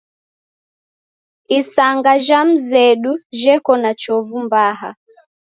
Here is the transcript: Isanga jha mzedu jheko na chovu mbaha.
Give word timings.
Isanga 1.59 2.11
jha 2.25 2.39
mzedu 2.49 3.13
jheko 3.39 3.73
na 3.81 3.91
chovu 4.01 4.37
mbaha. 4.45 4.89